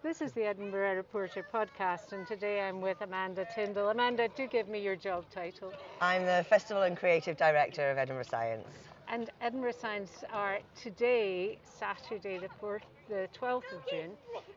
[0.00, 3.88] This is the Edinburgh Reporter podcast, and today I'm with Amanda Tyndall.
[3.88, 5.72] Amanda, do give me your job title.
[6.00, 8.68] I'm the Festival and Creative Director of Edinburgh Science.
[9.08, 14.12] And Edinburgh Science are today, Saturday, the, 4th, the 12th of June,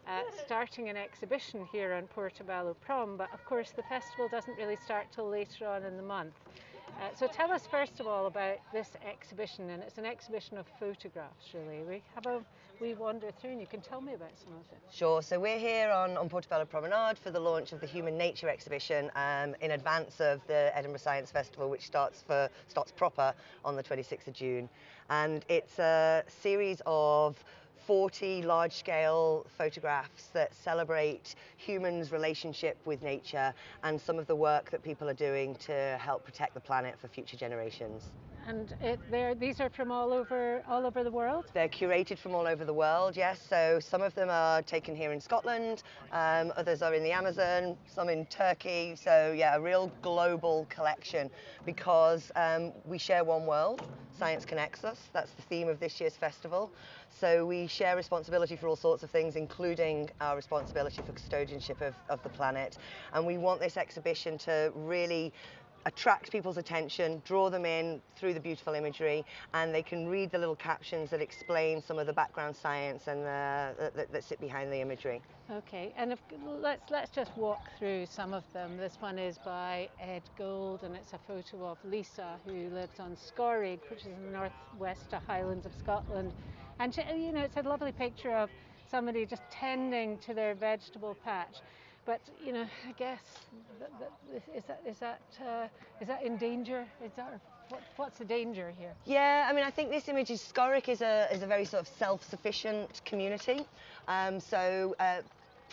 [0.07, 3.17] uh, starting an exhibition here on Portobello Prom.
[3.17, 6.33] But of course, the festival doesn't really start till later on in the month.
[6.99, 10.65] Uh, so tell us first of all about this exhibition, and it's an exhibition of
[10.79, 11.83] photographs, really.
[11.83, 12.43] We have a
[12.81, 14.79] we wander through, and you can tell me about some of it.
[14.91, 15.21] Sure.
[15.21, 19.11] So we're here on, on Portobello Promenade for the launch of the Human Nature exhibition
[19.15, 23.83] um, in advance of the Edinburgh Science Festival, which starts for starts proper on the
[23.83, 24.67] 26th of June,
[25.11, 27.43] and it's a series of
[27.85, 34.69] 40 large scale photographs that celebrate humans' relationship with nature and some of the work
[34.71, 38.11] that people are doing to help protect the planet for future generations.
[38.47, 41.45] And it, these are from all over all over the world.
[41.53, 43.15] They're curated from all over the world.
[43.15, 47.11] Yes, so some of them are taken here in Scotland, um, others are in the
[47.11, 48.95] Amazon, some in Turkey.
[48.95, 51.29] So yeah, a real global collection
[51.65, 53.81] because um, we share one world.
[54.17, 54.99] Science connects us.
[55.13, 56.71] That's the theme of this year's festival.
[57.09, 61.95] So we share responsibility for all sorts of things, including our responsibility for custodianship of,
[62.09, 62.77] of the planet.
[63.13, 65.33] And we want this exhibition to really
[65.85, 70.37] attract people's attention, draw them in through the beautiful imagery, and they can read the
[70.37, 74.39] little captions that explain some of the background science and uh, the, that, that sit
[74.39, 75.21] behind the imagery.
[75.49, 78.77] Okay, and if, let's let's just walk through some of them.
[78.77, 83.15] This one is by Ed Gold, and it's a photo of Lisa, who lives on
[83.15, 86.31] Scoraig, which is in the northwest Highlands of Scotland,
[86.79, 88.49] and she, you know it's a lovely picture of
[88.89, 91.57] somebody just tending to their vegetable patch.
[92.05, 93.21] But you know, I guess
[93.79, 94.11] that, that,
[94.55, 95.67] is that is that uh,
[96.01, 96.85] is that in danger?
[97.03, 98.93] Is that what, what's the danger here?
[99.05, 101.81] Yeah, I mean, I think this image is Scoraig is a is a very sort
[101.81, 103.65] of self-sufficient community.
[104.07, 104.95] Um, so.
[104.99, 105.21] Uh,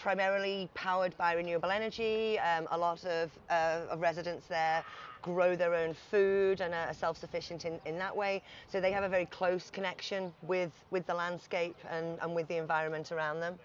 [0.00, 2.38] primarily powered by renewable energy.
[2.38, 4.84] Um, a lot of, uh, of residents there
[5.22, 8.42] grow their own food and are self-sufficient in, in that way.
[8.70, 12.56] So they have a very close connection with, with the landscape and, and with the
[12.56, 13.58] environment around them.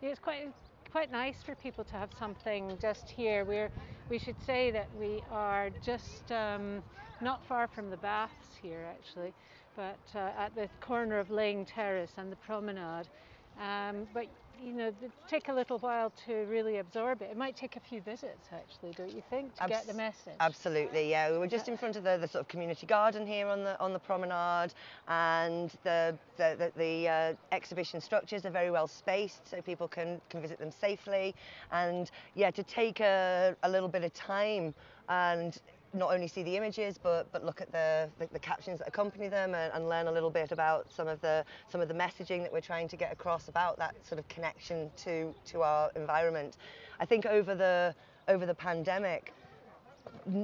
[0.00, 0.52] Yeah, it's quite
[0.94, 3.44] quite nice for people to have something just here.
[3.44, 3.68] We're,
[4.10, 6.84] we should say that we are just um,
[7.20, 9.32] not far from the baths here actually,
[9.74, 13.08] but uh, at the corner of Laing Terrace and the promenade.
[13.60, 14.28] Um, but
[14.62, 14.92] you know,
[15.28, 17.30] take a little while to really absorb it.
[17.30, 20.34] It might take a few visits, actually, don't you think, to Abs- get the message?
[20.40, 21.30] Absolutely, yeah.
[21.30, 23.78] We were just in front of the, the sort of community garden here on the
[23.80, 24.72] on the promenade,
[25.08, 30.20] and the the, the, the uh, exhibition structures are very well spaced, so people can
[30.30, 31.34] can visit them safely.
[31.72, 34.74] And yeah, to take a, a little bit of time
[35.08, 35.58] and
[35.94, 39.28] not only see the images but but look at the the, the captions that accompany
[39.28, 42.42] them and, and, learn a little bit about some of the some of the messaging
[42.42, 46.56] that we're trying to get across about that sort of connection to to our environment.
[47.00, 47.94] I think over the
[48.28, 49.32] over the pandemic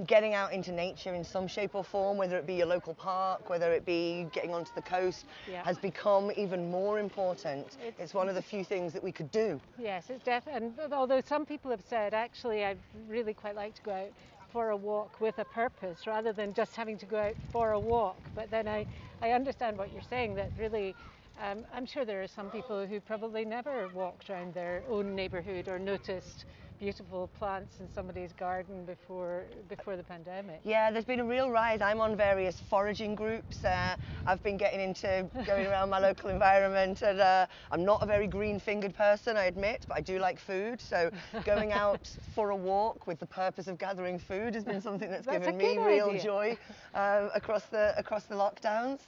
[0.07, 3.49] getting out into nature in some shape or form, whether it be your local park,
[3.49, 5.65] whether it be getting onto the coast, yeah.
[5.65, 7.79] has become even more important.
[7.87, 9.61] It's, it's, one of the few things that we could do.
[9.79, 10.71] Yes, it's definitely.
[10.83, 12.79] And although some people have said, actually, I'd
[13.09, 14.11] really quite like to go out
[14.53, 17.81] for a walk with a purpose rather than just having to go out for a
[17.81, 18.19] walk.
[18.35, 18.87] But then I,
[19.23, 20.95] I understand what you're saying that really,
[21.43, 25.69] um, I'm sure there are some people who probably never walked around their own neighbourhood
[25.69, 26.45] or noticed
[26.81, 30.61] beautiful plants in somebody's garden before before the pandemic.
[30.65, 31.83] Yeah, there's been a real rise.
[31.83, 33.63] I'm on various foraging groups.
[33.65, 33.97] Uh,
[34.27, 38.27] I've been getting into going around my local environment, and uh, I'm not a very
[38.27, 40.81] green-fingered person, I admit, but I do like food.
[40.81, 41.11] So
[41.45, 45.27] going out for a walk with the purpose of gathering food has been something that's,
[45.27, 46.23] that's given me real idea.
[46.23, 46.59] joy
[46.95, 49.01] uh, across the across the lockdowns.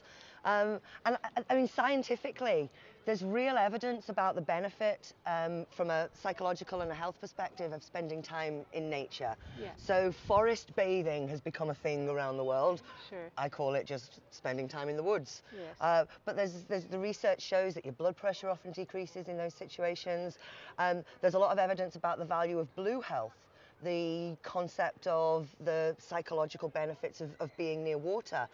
[0.44, 2.68] Um, and I, I mean, scientifically,
[3.04, 7.82] there's real evidence about the benefit um, from a psychological and a health perspective of
[7.82, 9.34] spending time in nature.
[9.60, 9.70] Yeah.
[9.76, 12.82] So forest bathing has become a thing around the world.
[13.08, 13.30] Sure.
[13.36, 15.42] I call it just spending time in the woods.
[15.52, 15.76] Yes.
[15.80, 19.54] Uh, but there's, there's, the research shows that your blood pressure often decreases in those
[19.54, 20.38] situations.
[20.78, 23.32] Um, there's a lot of evidence about the value of blue health
[23.84, 28.48] the concept of the psychological benefits of, of being near water.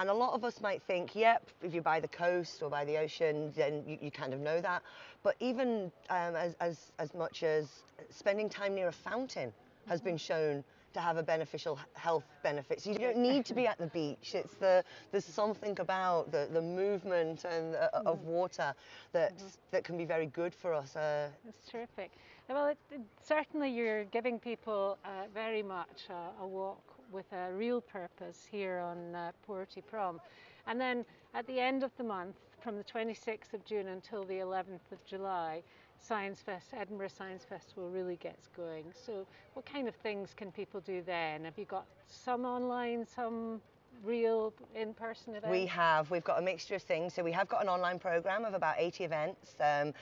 [0.00, 2.86] And a lot of us might think, yep, if you're by the coast or by
[2.86, 4.82] the ocean, then you, you kind of know that.
[5.22, 7.68] But even um, as, as, as much as
[8.08, 9.52] spending time near a fountain
[9.88, 12.80] has been shown to have a beneficial health benefit.
[12.80, 14.34] So you don't need to be at the beach.
[14.34, 18.06] It's the there's something about the, the movement and uh, mm-hmm.
[18.06, 18.74] of water
[19.12, 19.46] that mm-hmm.
[19.70, 20.96] that can be very good for us.
[20.96, 22.10] Uh, That's terrific.
[22.48, 26.08] Well, it, it, certainly you're giving people uh, very much
[26.40, 26.82] a walk
[27.12, 30.20] with a real purpose here on uh, Porty Prom.
[30.66, 31.04] And then
[31.34, 35.04] at the end of the month, from the 26th of June until the 11th of
[35.06, 35.62] July,
[36.00, 38.84] Science Fest, Edinburgh Science Festival really gets going.
[39.06, 41.44] So, what kind of things can people do then?
[41.44, 43.60] Have you got some online, some
[44.02, 45.50] real in-person events?
[45.50, 46.10] We have.
[46.10, 47.14] We've got a mixture of things.
[47.14, 49.54] So we have got an online program of about 80 events.
[49.60, 49.92] Um,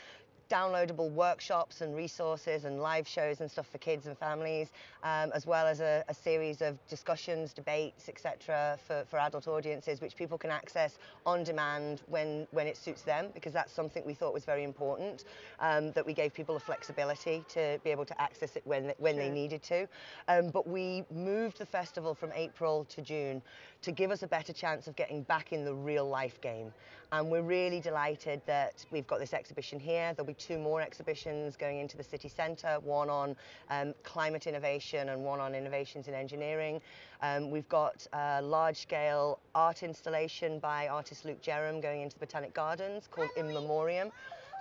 [0.49, 4.73] downloadable workshops and resources and live shows and stuff for kids and families,
[5.03, 10.01] um, as well as a, a, series of discussions, debates, etc., for, for adult audiences,
[10.01, 14.15] which people can access on demand when, when it suits them, because that's something we
[14.15, 15.25] thought was very important,
[15.61, 19.15] um, that we gave people a flexibility to be able to access it when, when
[19.15, 19.25] sure.
[19.25, 19.87] they needed to.
[20.29, 23.43] Um, but we moved the festival from April to June
[23.83, 26.73] to give us a better chance of getting back in the real life game.
[27.11, 30.13] And we're really delighted that we've got this exhibition here.
[30.15, 33.37] There'll be two more exhibitions going into the city centre, one on
[33.71, 36.81] um, climate innovation and one on innovations in engineering.
[37.23, 42.55] Um, we've got a large-scale art installation by artist Luke Jerram going into the Botanic
[42.55, 44.13] Gardens called In Memoriam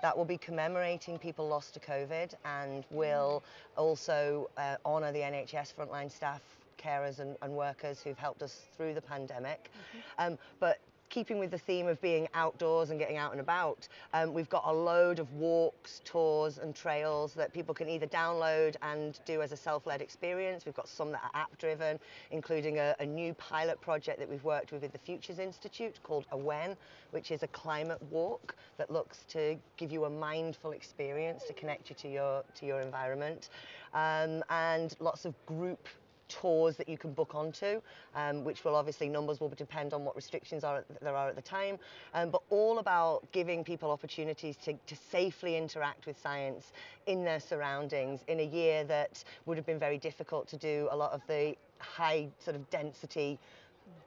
[0.02, 3.44] that will be commemorating people lost to COVID and will
[3.76, 6.42] also uh, honour the NHS frontline staff
[6.78, 9.72] carers and, and, workers who've helped us through the pandemic.
[9.74, 10.28] Mm -hmm.
[10.28, 10.78] um, but
[11.10, 14.64] keeping with the theme of being outdoors and getting out and about, um, we've got
[14.66, 19.52] a load of walks, tours and trails that people can either download and do as
[19.52, 20.66] a self-led experience.
[20.66, 22.00] We've got some that are app-driven,
[22.32, 26.26] including a, a, new pilot project that we've worked with with the Futures Institute called
[26.32, 26.76] AWEN,
[27.12, 31.90] which is a climate walk that looks to give you a mindful experience to connect
[31.90, 33.50] you to your, to your environment.
[33.94, 35.88] Um, and lots of group
[36.28, 37.82] tours that you can book onto,
[38.16, 41.42] um, which will obviously numbers will depend on what restrictions are there are at the
[41.42, 41.78] time,
[42.14, 46.72] um, but all about giving people opportunities to, to safely interact with science
[47.06, 50.96] in their surroundings in a year that would have been very difficult to do a
[50.96, 53.40] lot of the high sort of density